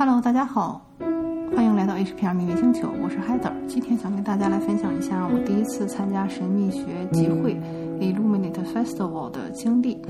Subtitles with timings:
[0.00, 0.80] Hello，大家好，
[1.56, 3.50] 欢迎来到 HPR 秘密星球，我是 Heather。
[3.66, 7.60] 今天想跟大家来分享一下我第一次参加神秘学集会
[7.98, 10.00] Illuminate Festival 的经历。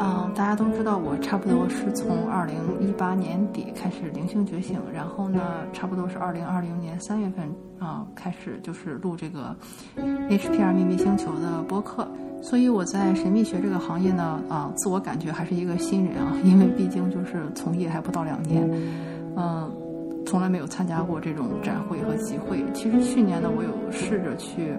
[0.00, 5.40] 嗯，大家都知道我差不多是从2018年底开始灵性觉醒，然后呢，
[5.72, 9.54] 差不多是2020年3月份啊开始就是录这个
[10.28, 12.08] HPR 秘密星球的播客。
[12.42, 18.68] 所以我在神秘学这个行业呢，啊，自我感觉还是一个新人啊，因为毕竟就是从业还不到两年，
[19.36, 19.70] 嗯，
[20.26, 22.64] 从来没有参加过这种展会和集会。
[22.72, 24.72] 其实去年呢，我有试着去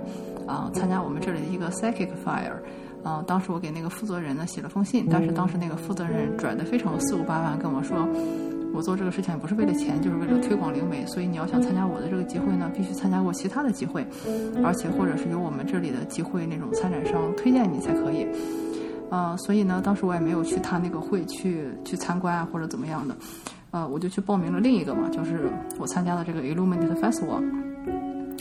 [0.47, 2.57] 啊参加我们这里的一个 Psychic Fire，
[3.03, 8.07] 啊，当时我给那个负责人呢写了封信，但是当时那个负责人转的非常四五八万，跟我说。
[8.73, 11.05] 我做这个事情不是为了钱，就是为了推广灵媒。
[11.05, 14.07] 所以你要想参加我的这个集会呢，必须参加过其他的集会，
[14.63, 18.25] 而且或者是由我们这里的集会那种参展商推荐你才可以。
[19.09, 23.13] 呃，所以呢，当时我也没有去他那个会去去参观啊，或者怎么样的。
[23.71, 25.49] 呃，我就去报名了另一个嘛，就是
[25.79, 27.41] 我参加的这个 Illuminate Festival。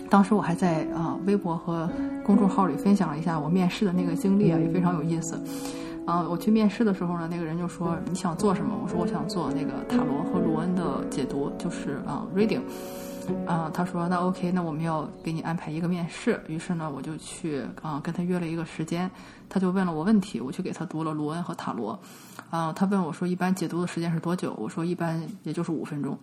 [0.08, 1.88] 当时我还在啊微博和
[2.24, 5.40] 公众号里分享了一下我面试的那个经历啊，也非常有意思。
[6.04, 8.74] 啊，我去面试的时候呢，那个人就说你想做什么？
[8.82, 12.60] 我说我想做那个塔罗和罗恩的解读，就是啊，reading。
[13.46, 16.40] 啊，他说那 OK，那我们要给你安排一个面试。
[16.46, 19.10] 于是呢，我就去啊跟他约了一个时间。
[19.48, 21.98] 他就问了我问题，我去给他读了卢恩和塔罗。
[22.50, 24.54] 啊，他问我说一般解读的时间是多久？
[24.58, 26.18] 我说一般也就是五分钟。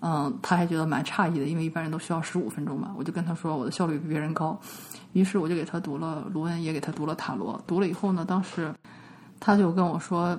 [0.00, 2.94] 嗯，他还觉得蛮诧异的，因为一般人都需要十五分钟嘛。
[2.98, 4.58] 我就跟他说我的效率比别人高。
[5.12, 7.60] 于是我就给他读了卢恩，也给他读了塔罗。
[7.66, 8.74] 读了以后呢，当时。
[9.44, 10.38] 他就跟我说，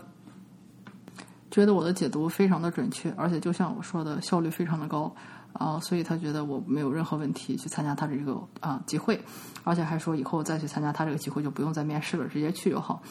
[1.52, 5.14] 觉得我的解读非常的准确，而且就像我说的，效率非常的高
[5.54, 9.20] 啊，所以他觉得我没有任何问题去参加他的这个啊集会，
[9.64, 13.02] 而且还说以后再去参加他这个集会就不用再面试了，直接去就好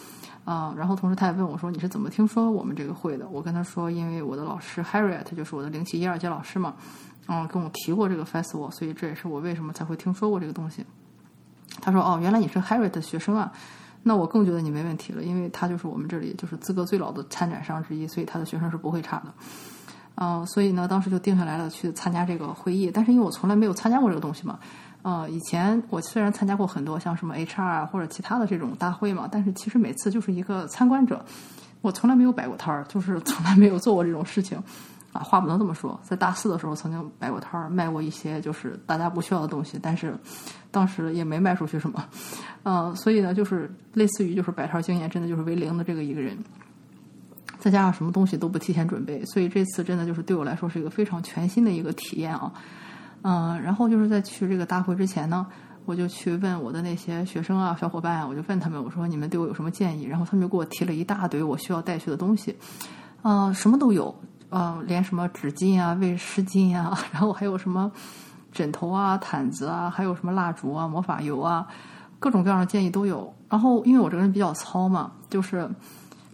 [0.44, 0.74] 啊。
[0.76, 3.28] 然后同时他也问我说，你是怎么听说我们这个会的？
[3.28, 6.74] 我跟他说，因为我的老师 Harriet 就是我的零七一二届老师嘛，
[7.28, 10.84] 嗯，跟我提过这个 festival，所以这也是我为什么才会听说过这个东西。
[11.80, 13.52] 他说，哦，原来你是 Harriet 的学生啊。
[14.04, 19.32] 那我更觉得你没问题了，因为他就是我们这里就是资格最老的参展商之一，所以他的学生是不会差的。
[20.24, 22.92] 嗯，所以呢，当时就定下来了去参加这个会议。
[22.94, 24.56] 但是因为我从来没有参加过这个东西嘛，
[25.02, 31.24] 呃，以前我虽然参加过很多像什么 HR 啊或者其他的这种大会嘛，但是其实每次就是一个参观者，
[31.80, 34.62] 我从来没有摆过摊儿，就是从来没有做过这种事情。
[35.12, 36.00] 啊，话不能这么说。
[36.02, 40.16] 在大四的时候，曾经摆过摊儿，卖过一些就是大家不需要的东西，但是
[40.70, 42.02] 当时也没卖出去什么。
[42.62, 46.34] 嗯，所以呢，就是类似于就是摆摊经验真的就是为零的这个一个人，
[47.62, 52.52] 再加上什么东西都不提前准备，所以这次真的就是对我来说是一个非常全新的一个体验啊。
[53.22, 55.46] 嗯，然后就是在去这个大会之前呢，
[55.84, 60.02] 我就去问我的那些学生啊、小伙伴啊，我就问他们，我说你们对我有什么建议？
[60.02, 62.56] 然后他们就给我提了一大堆我需要带去的东西，
[63.22, 64.12] 嗯，什么都有。
[64.54, 67.90] 嗯，连什么纸巾啊、卫湿巾啊， 然后还有什么
[68.52, 71.66] 枕头啊、毯子啊，还有什么蜡烛啊、魔法油啊，
[72.18, 73.32] 各种各样的建议都有。
[73.48, 75.66] 然后因为我这个人比较糙嘛，就是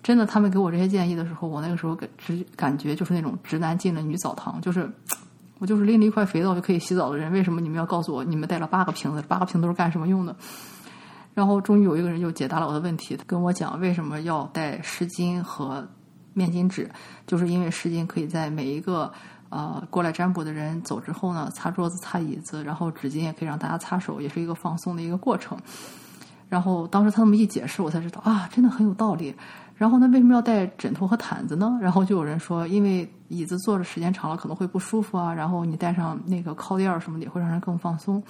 [0.08, 4.90] 真的，他们给我这些建议的时候，我那个时候感直感觉就是那种直男进了女澡堂，就是
[5.58, 9.22] 我就是拎了一块肥皂就可以洗澡的人，为什么你们要告诉我你们带了八个瓶子？
[9.28, 10.34] 八个瓶子都是干什么用的？
[11.34, 15.86] 然后终于有一个人就解答了我的问题，跟我讲为什么要带湿巾和。
[16.34, 16.88] 面巾纸，
[17.26, 19.12] 就是因为湿巾可以在每一个
[19.48, 25.58] 呃过来占卜的人走之后呢，擦桌子、擦椅子，然后纸巾也可以让大家擦手，也是一个放松的一个过程。
[26.48, 29.34] 然后当时他那么一解释，我才知道啊，真的很有道理。
[29.78, 31.78] 然后呢，为什么要带枕头和毯子呢？
[31.80, 38.20] 然后就有人说，因为椅子坐着时间长了可能会不舒服啊，然后你带上那个靠垫什么的也会让人更放松。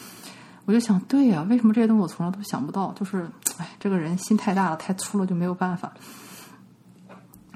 [0.67, 2.93] 我就想，对呀，为什么这些东西我从来都想不到？
[2.93, 3.27] 就是，
[3.57, 5.91] 哎，这个人心太大了，太粗了就没有办法。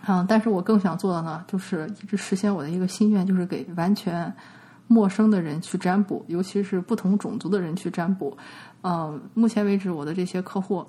[0.07, 4.33] 嗯，但是我更想做的呢，就是一直实现我的一个心愿，就是给完全
[4.87, 8.35] 陌生的人去占卜，尤其是不同种族的人去占卜。
[8.83, 10.85] 嗯，目前为止我的这些客户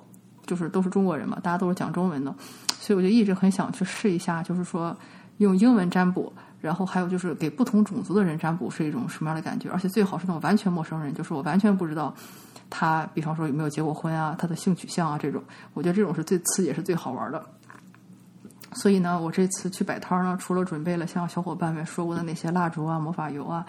[0.46, 2.34] 就是都是中国人嘛，大家都是讲中文的，
[2.80, 4.96] 所以我就一直很想去试一下，就是说
[5.38, 12.14] 用英文占卜，然后还有就是给不同种族的人占卜是一种什么样的感觉，而且最好是那种完全陌生人，就是我完全不知道
[12.70, 15.42] 他，比方说有没有结过婚啊，他的性取向啊这种，
[15.72, 17.44] 我觉得这种是最刺激，是最好玩的。
[18.72, 23.64] 所以呢，我这次去摆摊儿呢，除了准备了像小伙伴们说过的那些蜡烛啊、魔法油啊，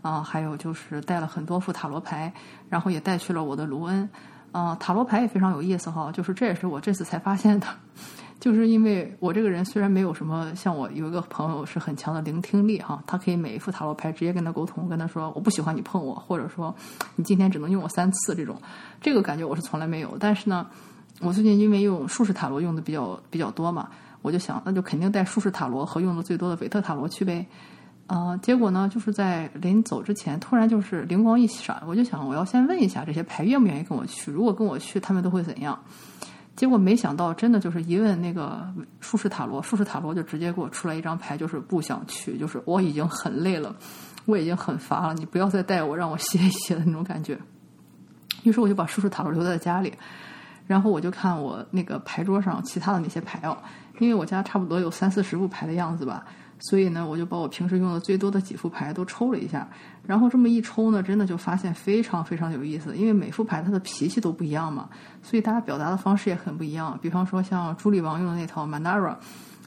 [0.00, 2.32] 啊，还有就是带了很多副塔罗牌，
[2.70, 4.08] 然后也带去了我的卢恩，
[4.56, 7.66] 啊，塔罗牌也非常有意思哈，就是这也是我这次才发现的，
[8.40, 16.74] 就是因为我这个人虽然没有什么像我有一个朋友是很强的聆听力哈，他可以每一副塔罗牌直接跟他沟通，跟他说我不喜欢你碰我，或者说
[17.16, 18.58] 你今天只能用我三次这种，
[18.98, 20.16] 这个感觉我是从来没有。
[20.18, 20.66] 但是呢，
[21.20, 23.90] 我最近因为用术士塔罗用的比较比较多嘛。
[24.22, 27.46] 我就想，那就肯定带术士塔罗和用的最多的韦特塔罗去呗。
[28.08, 35.76] 呃，结果呢，就是在临走之前，突然就是灵光一闪，我就想我要先问一下这些牌愿不愿意跟我去，如果跟我去，他们都会怎样？
[36.54, 38.64] 结果没想到，真的就是一问那个
[39.00, 43.74] 术士塔罗，术士塔罗就直接给我出来一张牌，就是不想去，就是我已经很累了，
[44.24, 47.36] 我已经很乏了，你不要再带我，让我歇一歇的那种感觉。
[48.44, 49.92] 于是我就把术士塔罗留在家里，
[50.66, 53.58] 然后我就看我那个牌桌上其他的那些牌哦，
[53.98, 56.24] 因为我家差不多有三四十副牌的样子吧。
[56.58, 59.68] 所以呢，我就把我平时用的最多的几副牌都抽了一下，
[60.06, 62.96] 然后这么一抽呢，真的就发现非常非常有意思。
[62.96, 64.88] 因为每副牌它的脾气都不一样嘛，
[65.22, 66.98] 所以大家表达的方式也很不一样。
[67.02, 69.16] 比方说像朱莉王用的那套 Manara，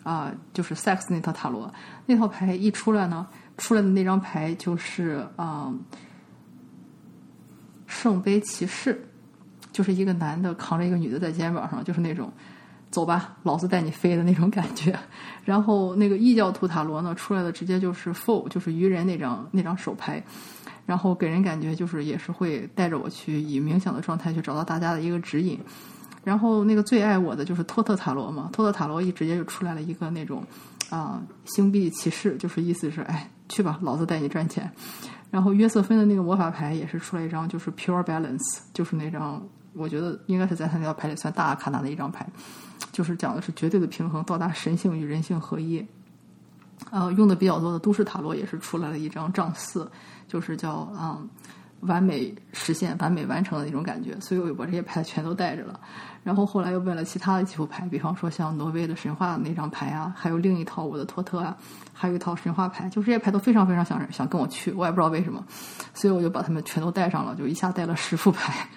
[0.01, 1.71] 啊，就是 Sex 那套塔罗，
[2.07, 3.27] 那套牌一出来呢，
[3.57, 5.71] 出来的那张牌就是啊，
[7.85, 8.99] 圣杯骑士，
[9.71, 12.33] 就是一个男的扛着一个女的在肩膀上，就是那种。
[12.91, 14.97] 走吧，老子带你飞的那种感觉。
[15.45, 20.23] 然后那个异教徒塔罗呢，出来的直接就是 Fool，就是愚人那张那张手牌，
[20.85, 25.59] 然后给人感觉就是也是会带着我去以冥想的状态去找到大家的一个指引。
[26.23, 30.43] 然后那个最爱我的就是托特塔罗嘛，托特塔罗一直接就出来了一个那种
[30.89, 34.69] 啊星币骑士，就是意思是哎去吧，老子带你赚钱。
[35.31, 39.41] 然后约瑟芬的那个魔法牌也是出来一张，就是 Pure Balance，就是那张
[39.73, 42.27] 我觉得应该是在他那套牌里算大阿卡纳的一张牌。
[42.91, 45.85] 就是讲的是绝对的平衡，到达神性与人性合一。
[46.91, 49.89] 呃，用的比较多的都市塔罗也是出来了一张杖四，
[50.27, 51.29] 就是叫嗯
[51.81, 54.17] 完美实现、完美完成的那种感觉。
[54.19, 55.79] 所以我把这些牌全都带着了。
[56.23, 61.55] 然后后来又问了其他的几副牌，比方说像挪威的神话那张牌啊，还有另一套我的托特啊，
[61.93, 65.43] 还有一套神话牌，就这些牌都非常非常想想跟我去，我也不知道为什么，
[65.93, 68.67] 所以我就把他们全都带上了，就一下带了十副牌。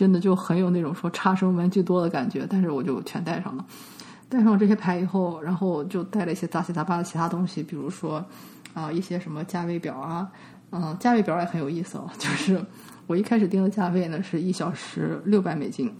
[0.00, 3.62] 真的就很有那种说差生文具多的感觉，但是我就全带上了。
[4.30, 8.24] 带上这些牌以后，然后就带了一些杂七杂八的其他东西，比如说
[8.72, 10.26] 啊一些什么价位表啊，
[10.70, 12.08] 嗯，价位表也很有意思哦。
[12.16, 12.58] 就是
[13.06, 15.94] 我一开始定的价位呢是一小时六百美金，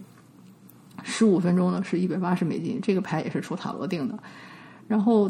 [1.03, 2.79] 十五分钟呢是一百八十美金。
[2.81, 4.17] 这个牌也是出塔罗定的。
[4.87, 5.29] 然后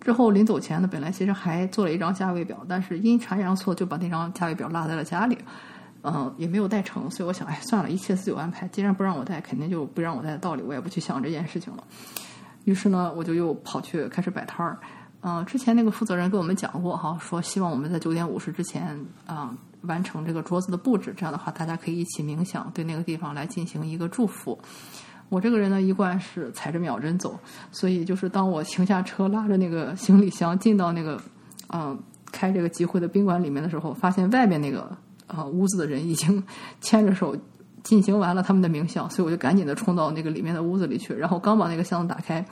[0.00, 5.36] 之后临走前呢，本来其实还做了一张价位表，但是阴差阳错就把那张价位表落在了家里。
[6.04, 8.66] 嗯，也没有带成，所以我想，哎，算了，一切自有安排。
[8.68, 11.84] 既然不让我带，肯定就不让我带的道理，我也不去想这件事情了。
[12.64, 14.78] 于是呢，我就又跑去开始摆摊儿。
[15.20, 24.58] 嗯，之前那个负责人跟我们讲过哈，说希望我们在九点五十之前啊完成这个桌子的布置，这样的话大家可以一起冥想，对那个地方来进行一个祝福。
[25.28, 27.38] 我这个人呢，一贯是踩着秒针走，
[27.70, 31.22] 所以就是当我停下车，拉着那个行李箱进到那个
[31.72, 31.96] 嗯
[32.32, 34.96] 开这个集会的宾馆里面的时候，发现外面那个。
[35.34, 36.42] 啊，屋子的人已经
[36.80, 37.36] 牵着手
[37.82, 41.14] 进行完了他们的冥想，所以我就赶紧的冲到那个里面的屋子里去。
[41.14, 42.44] 然后刚把那个箱子打开，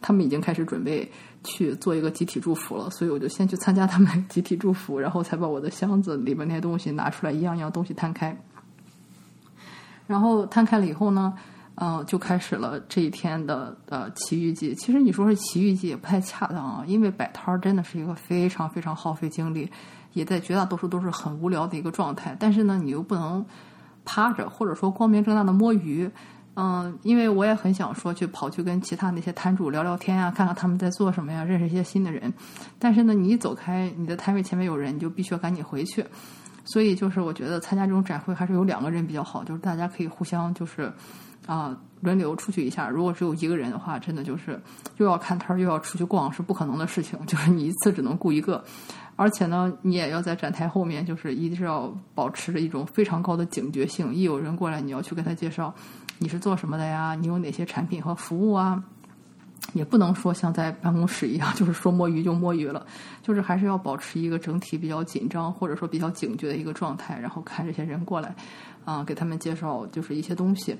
[0.00, 1.10] 他们已经开始准备
[1.42, 2.88] 去做一个集体祝福了。
[2.90, 8.36] 所以我就先去参加他们集体祝福，然后才把我的箱子里边那些东西拿出来，一样一样东西摊开。
[10.06, 11.34] 然后摊开了以后呢，
[11.74, 14.72] 嗯，就开始了这一天的呃奇遇记。
[14.76, 19.68] 其实你说是奇遇记也不太恰当啊，因为摆摊儿真的是一个非常非常耗费精力。
[20.16, 23.44] 也在绝大多数都是很无聊的一个状态，但是呢，你又不能
[24.02, 26.10] 趴着，或者说光明正大的摸鱼，
[26.54, 32.32] 嗯，因为我也很想说去跑去跟其他那些摊主聊聊天啊，看看他们在做什么呀，认识一些新的人。
[32.78, 36.02] 但是呢，你一走开，你的摊位前面有人，你就必须要赶紧回去。
[36.64, 40.90] 所以就是我觉得参加这种展会还是有两个人比较好，就是大家可以互相就是
[41.46, 42.88] 啊轮流出去一下。
[42.88, 44.58] 如果只有一个人的话，真的就是
[44.96, 48.64] 又要看摊儿又要出去逛是不可能的事情，就是你一次只能雇一个。
[49.16, 54.14] 而且呢，你也要在展台后面，就是一直要保持着一种非常高的警觉性。
[54.14, 55.74] 一有人过来，你要去跟他介绍
[56.18, 57.14] 你是做什么的呀？
[57.14, 58.84] 你有哪些产品和服务啊？
[59.72, 62.86] 也不能说像在办公室一样，就是说摸鱼就摸鱼了，
[63.22, 68.34] 就是还是要保持一个整体比较紧张或者说比较警觉的一个状态，然后看这些人过来，
[68.84, 70.76] 啊，给他们介绍就是一些东西。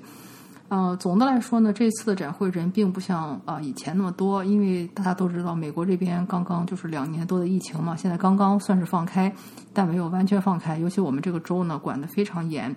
[0.69, 9.33] 呃，总的来说呢，这次的展会人并不像啊以前那么多，因为大家都知道，美国这边刚刚就是两年多的疫情嘛，现在刚刚算是放开，
[9.73, 10.77] 但没有完全放开。
[10.77, 12.75] 尤其我们这个州呢，管得非常严，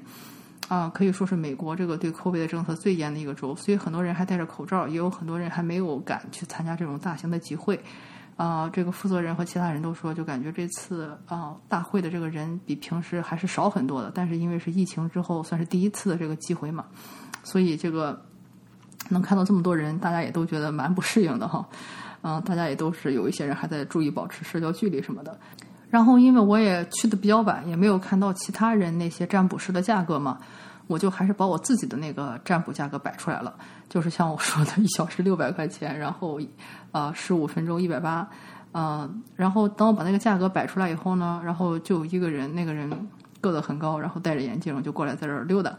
[0.68, 7.80] 啊，可以说是美国这个对 COVID 的政策最严的一个州，所以很多人还戴着口罩，也有很多人还没有敢去参加这种大型的集会。
[8.36, 16.84] 啊，这个负责人和其他人都说，就感觉这次啊大会的这个人比平时还是少很多的，但是因为是疫情之后，算是第一次的这个机会嘛。
[17.42, 18.20] 所以这个
[19.08, 21.66] 能看到这么多人，大家也都觉得蛮不适应的哈。
[22.22, 25.38] 嗯，大家也都是有一些人还在注意保持社交距离什么的。
[25.88, 30.38] 然后因为我也去的比较晚，也没有看到其他人那些占卜师的价格嘛，
[30.86, 33.54] 我就还是把我自己的那个占卜价格摆出来了。
[33.88, 36.38] 就是像我说的，一小时六百块钱，然后
[36.92, 38.28] 呃十五分钟一百八。
[38.72, 42.88] 嗯，然后当我把那个价格摆出来以后呢，然后就一个人，那个人
[43.40, 45.74] 个子很高，然后戴着眼镜就过来在这儿溜达。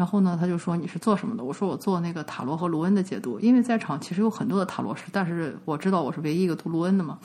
[0.00, 1.44] 然后呢，他就说你是做什么的？
[1.44, 3.38] 我说我做那个塔罗和卢恩的解读。
[3.38, 7.18] 因为在场其实有很多的塔罗师，但是我知道我是唯一一个读卢恩的嘛。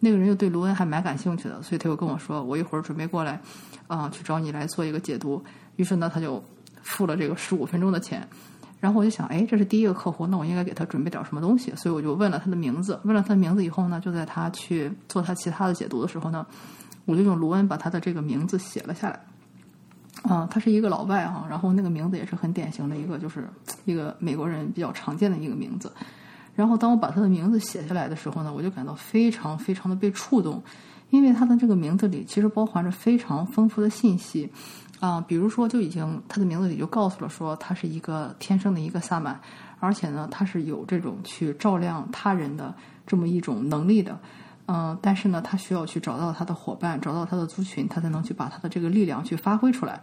[0.00, 3.38] 那个人又对卢恩还蛮感兴趣的，所以他又跟我说，我一会儿准备过来，
[3.86, 5.44] 啊，去找你来做一个解读。
[5.76, 6.42] 于是呢，他就
[6.80, 8.26] 付了这个十五分钟的钱。
[8.80, 11.70] 然后我就想，哎，这是第一个客户，那我应该给他准备点什么东西？
[11.76, 12.98] 所以我就问了他的名字。
[13.04, 16.46] 问了他的名字以后呢，就在他去做他其他的解读的时候呢，
[17.04, 19.20] 我就用卢恩把他的这个名字写了下来。
[20.20, 23.48] 啊，他是一个老外啊，然后那个名字也是很典型的一个，就是
[23.86, 25.90] 一个美国人比较常见的一个名字。
[26.54, 30.62] 然后当我把他的名字写下来的时候呢，我就感到非常非常的被触动，
[31.08, 34.48] 因为他的这个名字里其实包含着非常丰富的信息
[35.00, 39.40] 啊，比如说就已经他的名字里就告诉了说他是一个天生的一个萨满，
[39.80, 42.72] 而且呢他是有这种去照亮他人的
[43.06, 44.16] 这么一种能力的。
[44.66, 50.00] 嗯，但是呢，他需要去找到他的伙伴，找到他的族群，他才能去把他的这个力量去发挥出来。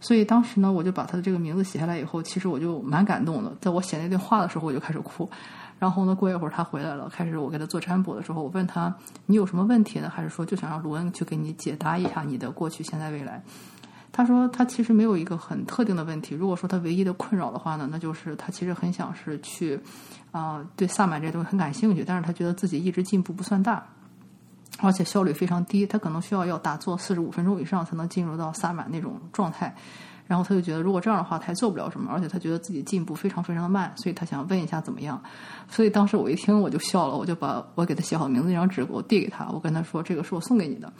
[0.00, 3.52] 所以当时呢，我就把他的这个名字写下来以后，其实我就蛮感动的。
[3.60, 5.30] 在我写那段话的时候，我就开始哭。
[5.78, 8.94] 然后呢，过一会儿他回来了，开始我给他做占卜的时候，我问他
[9.26, 10.08] ：“你有什么问题呢？
[10.08, 13.42] 还是说就想让卢恩去给你解答一下你的过去、现在、未来？”
[14.12, 16.34] 他说：“他其实没有一个很特定的问题。
[16.34, 19.80] 如果说他唯一的困扰的话呢，那就是他其实很想是去
[20.30, 23.82] 啊，对萨满这东西很感兴趣，但是他觉得自己一直进步不算大。”
[24.80, 29.72] 而且效率非常低，他可能需要要打坐四十五分钟以上才能进入到萨满那种状态，
[30.26, 35.22] 然后他就觉得如果这样的话，他也做不了什么，而且他觉得自己进步非常非常的慢，所以他想问一下怎么样。
[35.68, 40.90] 所以当时我一听我就笑了，我就把我给他写好名字那张纸我递给他，我跟他说：“这个是我送给你的，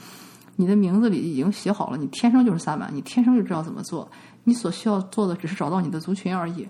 [0.56, 4.10] 你的名字里已经写好了，你天生就是萨满，你天生就知道怎么做，
[4.44, 6.68] 你所需要做的只是找到你的族群而已。”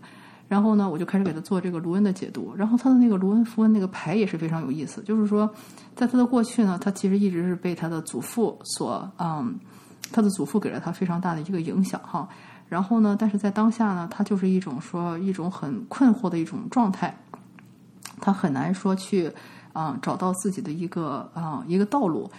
[0.49, 2.55] 然后呢，我就开始给他做这个卢恩的解读。
[2.55, 5.51] 然后他的那个卢恩符文那个牌也是非常有意思，就是说，
[5.97, 9.59] 在他的过去呢，他其实一直是被他的祖父所，嗯，
[10.12, 12.29] 他的祖父给了他非常大的一个影响哈。
[12.69, 17.17] 然后呢，但是在当下呢，他就是一种说一种很困惑的一种状态，
[18.21, 19.33] 他很难说去，
[19.73, 22.31] 啊，找到自己的一个啊一个道路，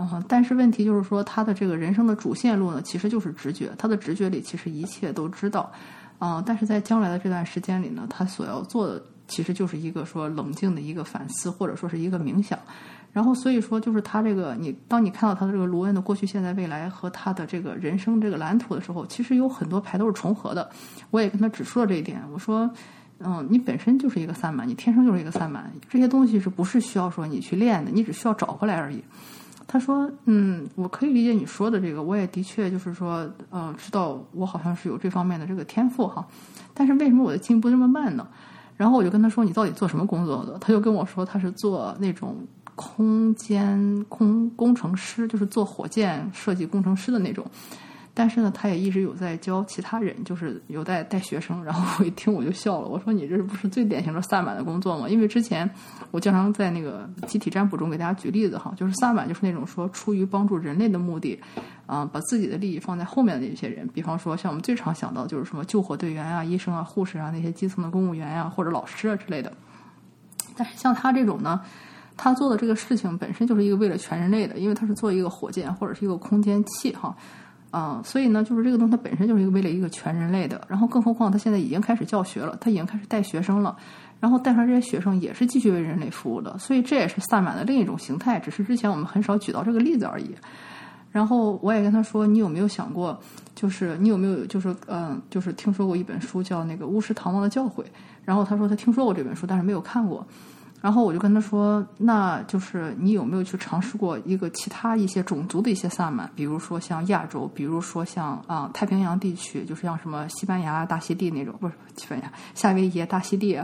[0.00, 5.70] 嗯，但是问题就是说，他的这个人生的主线路呢，其实就是直觉，他的直觉里其实一切都知道。
[6.18, 12.58] 啊，但是在将来的这段时间里呢，他所要做的其实就是一个说冷静的一个反思，或者说是一个冥想。
[13.12, 20.70] 然后所以说，就是他这个你，当你看到他的这个卢恩的过去、现在、未来和他的这个人生这个蓝图的时候，其实有很多牌都是重合的。
[21.10, 22.70] 我也跟他指出了这一点，我说，
[23.18, 27.90] 嗯，你本身就是一个萨满，你天生就是一个萨满，这些东西是不是需要说你去练的？
[27.90, 29.02] 你只需要找回来而已。
[29.72, 36.26] 他说：“嗯，我可以理解你说的这个，我也的确就是说，呃，知道我好像是有这方面的这个天赋哈，
[36.74, 38.26] 但是为什么我的进步这么慢呢？”
[38.76, 42.36] 然后我就跟他说：“你到底做什么工作的？”他就跟我说：“他是做那种
[42.74, 47.46] 空间空工程师，就是做火箭设计工程师的那种。”
[48.20, 51.64] 但是呢，他也一直有在教其他人，就是有在带学生。
[51.64, 55.68] 然后我一听我就笑了，我说：“你这不是最典型的萨满的工作吗？”因为之前
[56.10, 61.40] 我经常在那个集体占卜中给大家举例子哈，就是萨满就是那种说出于帮助人类的目的，
[61.86, 63.88] 啊，把自己的利益放在后面的那些人。
[63.94, 69.50] 比方说，像我们最常想到就是什么救火队员啊、医生啊、护士啊那些基层的公务员啊或者老师啊之类的。
[70.58, 71.58] 但是像他这种呢，
[72.18, 77.16] 他做的这个事情本身就是一个为了全人类的，因为他是做一个火箭或者是一个空间器哈。
[77.70, 83.76] 啊，所以呢，就是这个东西它本身就是一个为了一个全人类的，然后更何况他现在已经开始教学了，他已经开始带学生了，
[84.18, 90.34] 然后带出来这些学生也是继续为人类服务的，所以这也是萨满的另一种形态，只是之前我们很少举到这个例子而已。
[91.12, 93.18] 然后我也跟他说，你有没有想过，
[93.54, 97.84] 就是你有没有就是嗯，就是听说过一本书叫那个巫师唐王的教诲？
[98.24, 100.24] 然后他说他听说过这本书，但是没有看过。
[100.80, 113.60] 然后我就跟他说，那就是你有没有去尝试过一个其他一些种族的一些萨满，比如说像亚洲，比如说像啊太平洋地区，就是像什么西班牙、大溪地那种，不是西班牙、夏威夷、大溪地，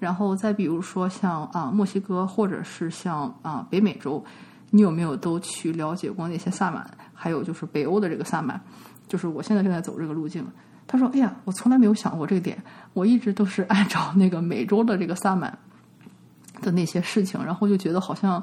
[0.00, 4.24] 然后再比如说像啊墨西哥，或者是像啊北美洲，
[4.70, 6.84] 你有没有都去了解过那些萨满？
[7.14, 8.60] 还有就是北欧的这个萨满，
[9.06, 10.44] 就是我现在正在走这个路径。
[10.88, 12.60] 他说：“哎呀，我从来没有想过这个点，
[12.94, 15.56] 我一直都是按照那个美洲的这个萨满。”
[16.60, 18.42] 的那些事情，然后就觉得好像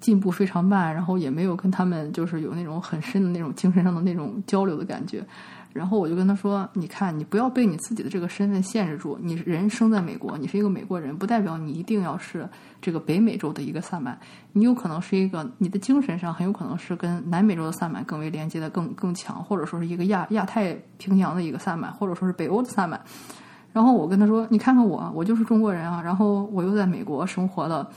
[0.00, 5.24] 进步非常慢，然后也没有跟他们就是有那种很深的那种精神上的那种交流的感觉。
[5.74, 9.18] 然后我就跟他说：“你看，你不要被你自己的这个身份限制住。
[9.20, 12.48] 你人生在美国，你是一个美国人，不代表你一定要是
[12.80, 14.18] 这个北美洲的一个萨满。
[14.54, 23.00] 你有可能是一个，你的精神上很有可能是跟南美洲的萨满更为连接的更更强，或者说是一个亚亚太平洋的一个萨满，或者说是北欧的萨满。”
[23.78, 26.02] 然后我跟他说：“你看看我，我就是中国人啊。
[26.02, 27.88] 然后我又在美国生活了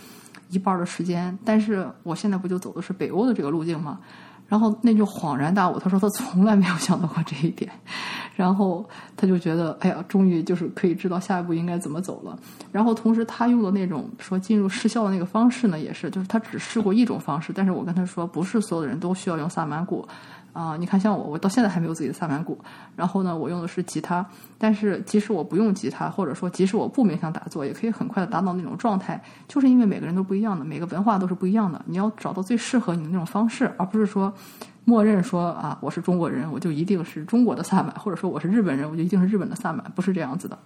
[0.51, 3.97] 一半的时间，但是我现在不就走的是北欧的这个路径吗？
[4.47, 7.71] 然后那就恍然大悟，他说他从来没有想到过这一点，
[8.35, 12.37] 然后他就觉得，哎呀，终于就是可以知道下一步应该怎么走了。
[12.71, 20.07] 然后同时他用的那种说进入失效的那个方式呢，也是，就是他只试过一种方式，但是我跟他说，不是所有的人都需要用萨满鼓。
[20.53, 22.59] 啊，你看，像我，我到现在还没有自己的萨满鼓。
[22.95, 24.25] 然后呢，我用的是吉他。
[24.57, 29.21] 但是，即使我不用吉他，或者说即使我不冥想打坐，也可以很快的达到那种状态。
[29.47, 31.81] 就是因为每个人都不一样的，每个文化都是不一样的。
[31.85, 34.33] 你要找到最适合你的那种方式，而不是说
[34.83, 40.57] 默认说啊，我是中国人，我就一定是中国的萨满，或者说我是日本人，我就一定是日本的萨满，不是这样子的。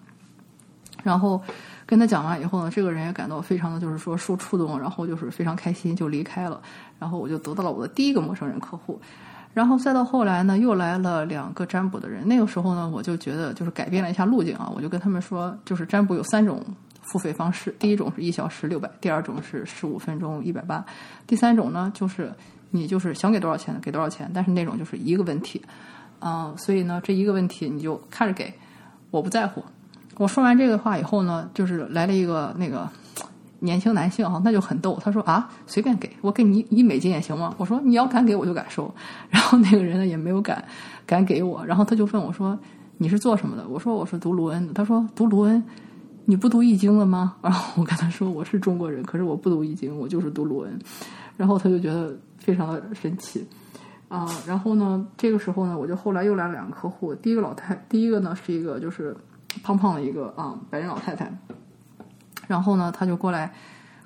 [1.04, 1.40] 然后
[1.86, 6.60] 跟他讲完以后呢，这个人也感到非常的就是说受触动，然后就是非常开心，就离开了。
[6.98, 9.00] 然后我就得到了我的第一个陌生人客户。
[9.56, 12.28] 然后再到后来呢，又来了两个占卜的人。
[12.28, 16.62] 那个时候呢，我就觉得就是改变了一下路径啊，我就跟他们说，就是占卜有三种
[17.02, 20.86] 付费方式，第一种是一小时六百，第二种是十五分钟一百八，
[21.26, 22.30] 第三种呢就是
[22.70, 25.62] 你就是想给多少钱给多少钱，但是那种就是一个问题，
[26.20, 28.54] 啊，所以呢这一个问题你就看着给，
[29.10, 29.64] 我不在乎。
[30.18, 32.90] 我说完这个话以后呢，就是来了一个那个。
[33.60, 35.00] 年轻男性哈，那就很逗。
[35.02, 37.54] 他说啊，随便给我给你一美金也行吗？
[37.58, 38.94] 我说你要敢给我就敢收。
[39.30, 40.64] 然后那个人呢也没有敢
[41.06, 41.66] 敢给我。
[41.66, 42.58] 然后他就问我说
[42.98, 43.68] 你是做什么的？
[43.68, 44.74] 我说我是读卢恩的。
[44.74, 45.64] 他说读卢恩，
[46.26, 47.36] 你不读易经了吗？
[47.42, 50.80] 然后我跟他说我是中国人，可是我不读易经，我就是读卢恩。
[51.38, 53.46] 然后他就觉得非常的神奇
[54.08, 54.28] 啊。
[54.48, 57.14] 然后呢，这个时候呢，我就后来又来了两个客户。
[57.16, 59.16] 第一个老太，第一个呢是一个就是
[59.64, 61.32] 胖胖的一个啊白人老太太。
[62.48, 63.52] 然后呢，他就过来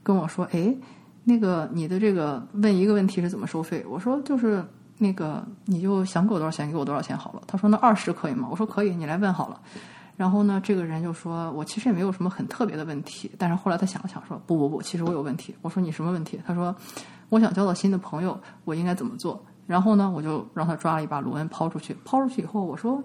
[0.04, 0.76] 跟我说：“哎，
[1.24, 4.64] 那个你的这个问一个问题是怎么收费？”我说：“就是
[4.98, 9.60] 那个你就想给我多少钱，给我多少钱好了。”他说：“那二十可以吗？”我说：“可以，你来问好了。”
[10.18, 16.76] 然后呢，这个人就说：“我其实也没有什么很特别的问题。”但是后来他想了想说：“不不不，其实我有问题。”我说：“你什么问题？”他说
[17.30, 21.96] ：“我想交到新的朋友，我应该怎么做？”然后呢，我就让他抓了一把卢恩抛出去。
[22.04, 23.04] 抛出去以后，我说。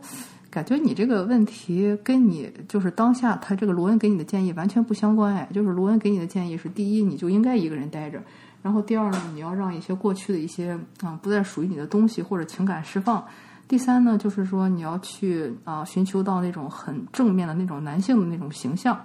[0.50, 8.20] 感觉你这个问题跟你就是当下他这个罗恩给你的建议完全不相关哎，就是罗恩给你的建议是：第一，你就应该一个人待着；
[8.62, 13.20] 然后第二呢，你要让一些过去的一些啊不再属于你的东西或者情感释放；
[13.66, 18.96] 第三呢，就是说你要去啊寻求到那种很正面的那种男性的那种形象，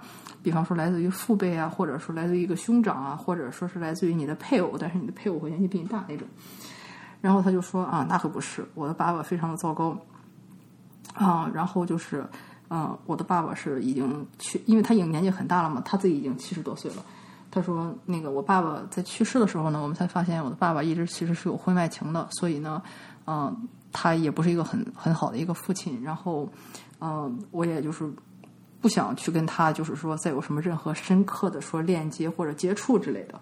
[0.44, 6.28] 比方说来自于父辈啊，或者说来自于一个兄长啊，或者说是来自于你的配偶，但是你的配偶会年纪比你大那种。
[7.20, 9.96] 然后他就说啊，那可不是，我的爸爸非常的糟糕。
[11.14, 12.24] 啊，然后就是，
[12.68, 17.04] 嗯，我的爸爸是已经去，因为他已经年纪很大了嘛，他自己已经七十多岁了。
[17.50, 22.80] 他说，那个我爸爸在去世的时候呢，我们才发现我的爸爸一直其实是有婚外情的，所以呢，
[23.26, 26.00] 嗯，他也不是一个很很好的一个父亲。
[26.00, 26.48] 然后，
[27.00, 28.08] 嗯，我也就是
[28.80, 33.40] 不想去跟他就是说再有什么任何深刻的说链接或者接触之类的。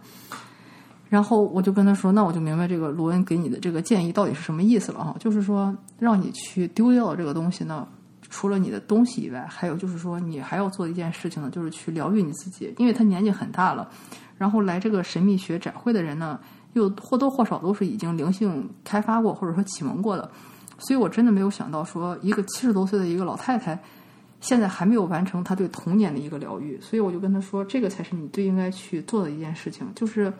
[1.09, 7.89] 然后我就跟他说：“那我就明白这个罗恩给你的这个建议到底是什么意思了哈，就是说让你去丢掉这个东西呢，
[8.29, 13.89] 除了你的东西以外，还有就是说你还要做一件事情呢，就是去疗愈你自己，因为他年纪很大了。
[14.37, 16.39] 然后来这个神秘学展会的人呢，
[16.75, 20.31] 又或多或少都是已经灵性开发过或者说启蒙过的，
[20.79, 23.77] 所以我真的没有想到说一个七十多岁的一个老太太，
[24.41, 30.33] 现在还没有完成他对童年的一个疗愈，所以我就跟他说，这个才是你最应该去做的一件事情，就是。”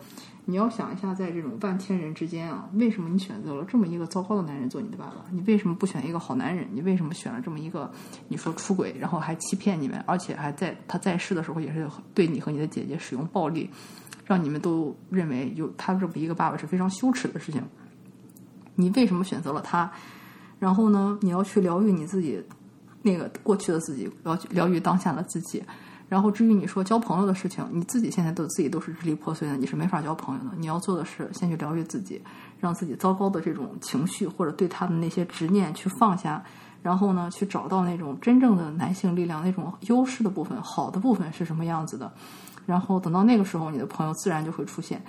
[0.45, 5.23] 你要想一下，在这种万千人之间啊，为什么你选择了这么一个糟糕的男人做你的爸爸？
[5.29, 6.67] 你为什么不选一个好男人？
[6.73, 7.91] 你为什么选了这么一个
[8.29, 13.69] 你说出轨，然后还欺骗你们，而且还在他在世的时候也是对你和你的姐姐使用暴力，
[14.25, 17.61] 让你们都认为有他这么一个爸爸是非常羞耻的事情？
[18.73, 19.91] 你为什么选择了他？
[20.57, 22.43] 然后呢，你要去疗愈你自己
[23.01, 25.63] 那个过去的自己，要疗愈当下的自己。
[26.07, 30.57] 然后至于你说交朋友的事情，你自己现在都自己都是支离破碎的，你是没法交朋友的。
[30.57, 32.19] 你要做的是先去疗愈自己，
[32.59, 36.43] 让自己糟糕的这种情绪或者对他的那些执念去放下，
[36.81, 42.11] 然后呢，去找到那种真正的男性力量那种优势的部分、好的部分是什么样子的。
[42.65, 44.99] 然后等到那个时候，你的朋友自然就会出现。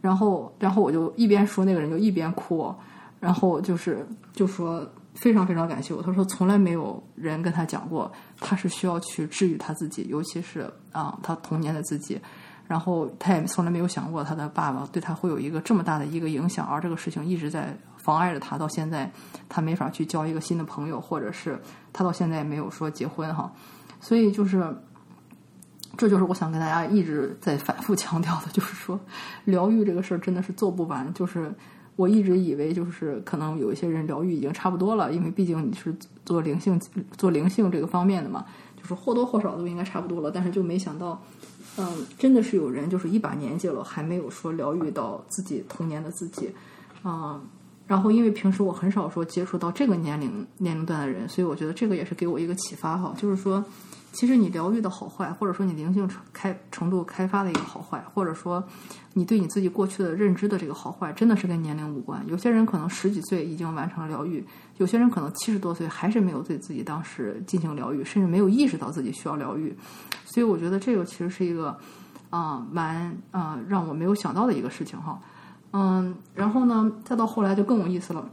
[0.00, 2.74] 然后，然后我就一边说，那个人就一边哭，
[3.20, 4.90] 然后就是就说。
[5.14, 6.02] 非常非常感谢我。
[6.02, 12.20] 他说从来没有人跟他讲过，他是需要去治愈他自己，尤其是啊他童年的自己。
[12.66, 18.56] 然后他也从来没有想过他的爸爸对他会有一个这么大的一个影响，而这个事情一直在妨碍着他。
[18.56, 19.10] 到现在
[19.48, 21.60] 他没法去交一个新的朋友，或者是
[21.92, 23.52] 他到现在也没有说结婚哈。
[24.00, 24.64] 所以就是，
[25.96, 29.00] 这就是我想跟大家一直在反复强调的，就是说
[29.44, 31.52] 疗愈这个事儿真的是做不完，就是。
[32.00, 36.80] 我一直以为就是可能有一些人疗愈已经差不多了，因为毕竟你是做灵性
[37.18, 38.46] 做灵性这个方面的嘛，
[38.80, 41.20] 就是或多或少都应该差不多了，但是就没想到，
[41.76, 41.86] 嗯，
[42.18, 46.50] 真的是有人就是一把年纪了还没有说疗愈到自己童年的自己，
[47.02, 47.38] 啊。
[47.90, 53.12] 然后，因为平时我很少说接触到这个年龄年龄段的人，所以我觉得这个也是给我一个启发哈。
[53.18, 53.64] 就是说，
[54.12, 58.62] 其实你疗愈的好坏，或者说你灵性开程度开发的一个好坏，或者说
[59.14, 62.24] 你对你自己过去的认知的这个好坏，真的是跟年龄无关。
[62.28, 69.76] 有些人可能十几岁已经完成了疗愈，有些人可能七十多岁还是没有对自己当时进行疗愈，甚至没有意识到自己需要疗愈。
[70.24, 71.76] 所以我觉得这个其实是一个
[72.30, 75.20] 啊蛮啊让我没有想到的一个事情哈。
[75.72, 78.28] 嗯，然后呢，再到后来就更有意思了。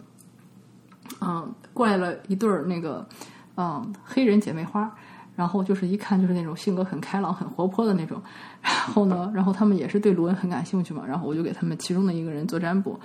[1.22, 3.08] 嗯，过来了一对儿那个，
[3.56, 4.92] 嗯，黑人姐妹花，
[5.36, 8.22] 然后就是一看就是那种性格很开朗、很活泼的那种。
[8.62, 13.00] 然后呢，然后他们也是对卢恩很感兴趣嘛，然后我就给他们其中的一个人做占卜。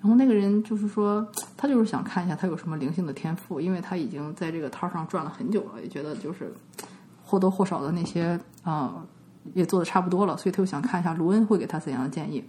[0.00, 6.54] 然后那个人就是说，他就是想看一下他有什么灵性的天赋，因为他已经在这个摊儿上转了很久了，也觉得就是
[7.24, 9.02] 或多或少的那些啊
[9.54, 12.44] 也做的差不多了，所以他就想看一下卢恩会给他怎样的建议。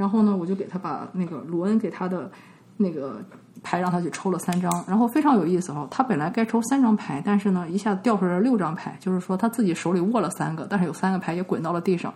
[0.00, 2.32] 然后呢，我就给他把那个罗恩给他的
[2.78, 3.22] 那个
[3.62, 5.86] 牌让他去抽了三张，然后非常有意思哈。
[5.90, 12.14] 他本来该抽三张牌，但是呢，一下子掉出来六张牌，就是说他自己手里握了三个，但是有三个牌也滚到了地上。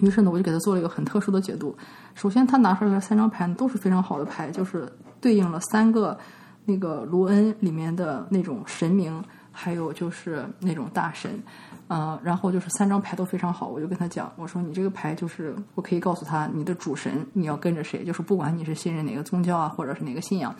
[0.00, 1.72] 于是呢，我就给他做了一个很特殊的解读。
[2.16, 6.18] 首先，他拿出来的三张牌都是非常好的牌，就是对应了三个
[6.64, 9.22] 那个卢恩里面的那种神明，
[9.52, 11.40] 还有就是那种大神。
[11.88, 20.54] 嗯，然后就是三张牌都非常好，我就跟他讲，我说你这个牌就是我可以告诉他你的主神你要跟着谁，就是不管你是信任哪个宗教啊，或者是哪个信仰，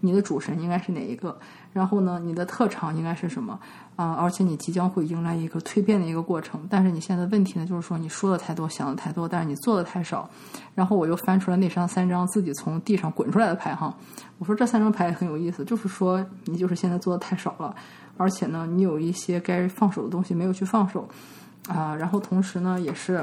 [0.00, 1.36] 你的主神应该是哪一个。
[1.76, 3.60] 然后呢，你的特长应该是什么
[3.96, 4.14] 啊？
[4.14, 6.66] 而且你即将会迎来一个蜕变的一个过程。
[6.70, 10.26] 但是你现在问题呢，就是说你说的太多，想的太多，但是你做的太少。
[10.74, 13.94] 然后我又翻出来那张三张自己从地上滚出来的牌哈，
[14.38, 17.76] 我说这三张牌也很有意思，就是说你就是现在做的太少了。
[18.16, 21.06] 而且呢，你有一些该放手的东西没有去放手，
[21.68, 23.22] 啊，然后同时呢，也是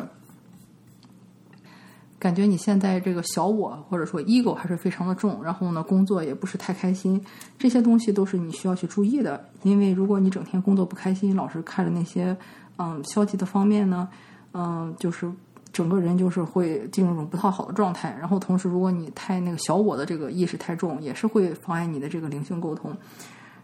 [2.24, 7.22] 感觉你现在这个小我或者说 ego 还是非常的重，然后呢，工作也不是太开心，
[7.60, 9.44] 这些东西都是你需要去注意的。
[9.64, 12.34] 因为如果你整天工作不开心，老是看着那些
[12.78, 14.08] 嗯消极的方面呢，
[14.54, 15.30] 嗯，就是
[15.74, 18.16] 整个人就是会进入一种不太好的状态。
[18.18, 22.96] 然后同时，如果你太那个小我的这个意识太重，也是会妨碍你的这个灵性沟通。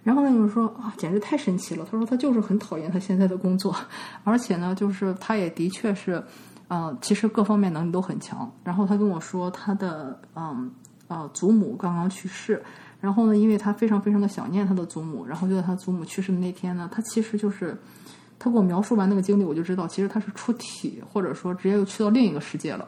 [0.04, 1.88] 然后呢，就是说啊，简直太神奇了。
[1.90, 3.74] 他说他就是很讨厌他现在的工作，
[4.26, 6.22] 而且呢，就是他也的确是，
[6.70, 8.50] 呃，其实各方面能力都很强。
[8.64, 10.72] 然后他跟我说，他的嗯
[11.10, 12.64] 呃祖母刚刚去世，
[13.02, 17.78] 然后呢，因为他非常非常的想念他的祖母，然后就在他祖母去世的那天呢，他其实就是
[18.38, 22.88] 他给我描述完那个经历，我就知道其实他是出体，或者说直接又去到另一个世界了。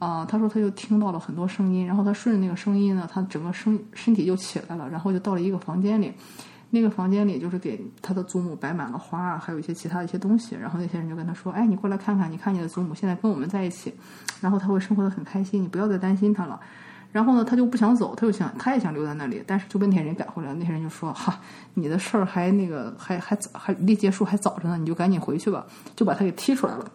[0.00, 6.12] 啊，他说他就听到了很多声音，然后他顺着那个声音呢，他整个身身体就起来了，然后就到了一个房间里，
[6.74, 13.94] 那个房间里就是给他的祖母摆满了花，还有一些其他的一些东西，然后那些人就跟他说，哎，你过来看看，你看你的祖母现在跟我们在一起，
[14.40, 16.58] 然后他会生活的很开心，你不要再担心他了。
[17.12, 21.38] 然后呢，他就不想走，他就想他也想留在那里，但是就被那些人赶回来了，那些人就说，哈，
[21.74, 26.90] 你的事儿还那个还还还离结束还早着呢，你就赶紧回去吧，就把他给踢出来了。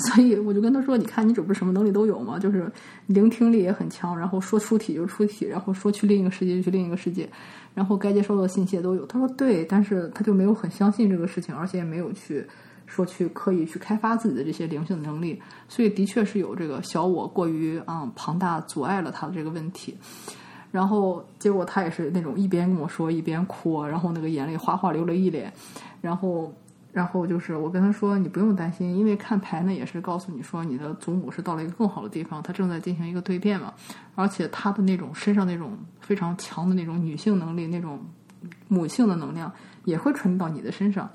[0.08, 2.38] 所以我就跟他说：“你看，你这不是什么能力都有吗？
[2.38, 2.70] 就是
[3.06, 7.28] 聆听力也很强，然后说出体就出体，然后说去另一个世界就去另一个世界，
[7.74, 12.46] 然后该接收到信息都有。”他说：“对，但是他就没有很相信这个事情，而且也没有去
[12.86, 15.40] 说去刻意去开发自己的这些灵性能力。
[15.68, 19.94] 所以的确是有这个小我过于啊庞大，阻碍了他的这个问题。
[20.72, 25.52] 然后结果他也是那种一边跟我说一边哭，然后那个眼泪哗哗流了一脸，
[26.00, 26.50] 然后。”
[26.92, 33.72] 然后就是我跟他说，你不用担心，因为看牌呢也是告诉你说，你的祖母是到了一个更好的地方，她正在进行一个蜕变嘛，
[34.16, 38.00] 而且她的那种身上那种非常强的那种女性能力，那种
[38.66, 39.52] 母性的能量
[39.84, 41.08] 也会传递到你的身上。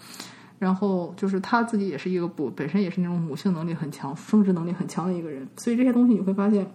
[0.57, 6.65] 然后就是他自己也是一个不本身也是那种母性能力很强、生殖能力很强的一个人，所以这些东西你会发现，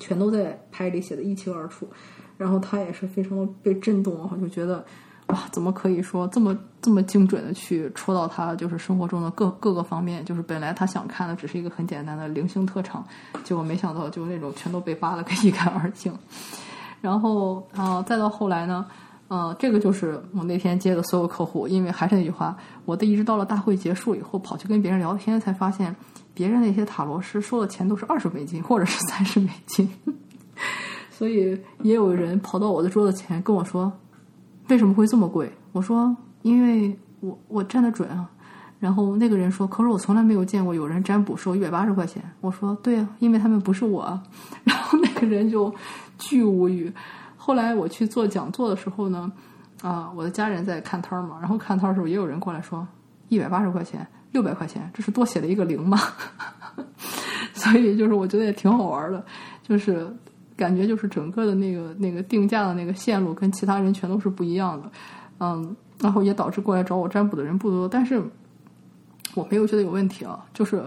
[0.00, 1.88] 全都在牌里写的一清二楚。
[2.36, 4.84] 然后他也是非常的被震动，然后就觉得。
[5.28, 10.22] 哇，怎么可以说这么这么精准的去戳到他就是生活中的各各个方面？
[10.22, 13.02] 就是本来他想看的只是一个很简单的零星特长，
[13.42, 16.12] 结果没想到就那种全都被扒了个一干二净。
[17.00, 18.84] 然后啊，再到后来呢，
[19.28, 25.94] 呃，这个就是我那天接的所有客户，因为还是那句话，我的一直到了大会结束以后，跑去跟别人聊天，才发现
[26.34, 29.90] 别人那些塔罗师收的钱都是二十美金或者是三十美金，
[31.10, 33.90] 所以也有人跑到我的桌子前跟我说。
[34.68, 35.52] 为什么会这么贵？
[35.72, 38.28] 我说，因为我我占的准啊。
[38.80, 42.22] 然后那个人说，可是我从来没有见过有人占卜收一百八十块钱。
[42.40, 44.20] 我说，对啊，因为他们不是我。
[44.64, 45.74] 然后那个人就
[46.18, 46.92] 巨无语。
[47.36, 49.32] 后来我去做讲座的时候呢，
[49.80, 52.86] 啊，我的家人在看摊儿嘛，然后看摊儿的时候也有人过来说
[53.28, 55.98] 一百八十块钱、六百块钱，这是多写了一个零吗？
[57.54, 59.24] 所以就是我觉得也挺好玩的，
[59.62, 60.06] 就是
[60.56, 64.90] 感觉就是整个的那个那个定价的那个线路跟其他人全都是不一样的，
[65.40, 68.22] 嗯，然后也导致过来找我占卜的人不多，但是
[69.34, 70.82] 我没有觉得有问题啊，就是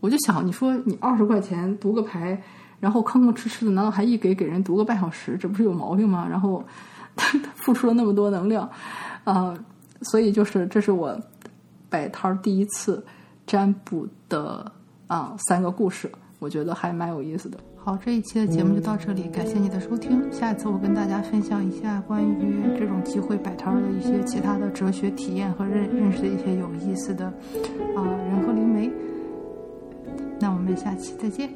[0.00, 2.40] 我就想你说你二十块钱读个牌。
[2.80, 5.36] 然后吭吭哧哧的，难道还一给给人读个半小时？
[5.36, 6.24] 这不是有毛病吗？
[6.30, 6.64] 然后
[7.16, 8.70] 他付出了那么多能量，
[9.24, 9.52] 啊，
[10.02, 11.20] 所以就是这是我
[11.90, 13.04] 摆摊第一次
[13.48, 14.70] 占卜的
[15.08, 17.58] 啊三个故事，我觉得还蛮有意思的。
[17.88, 20.30] 好，这一期的节目就到这里，感谢你的收听。
[20.30, 27.24] 下一次我跟大家分享一下关于这种机会摆摊的一些其他的哲学体验和认认识的一些有意思的
[27.96, 28.90] 啊人和灵媒。
[30.38, 31.48] 那我们下期再见。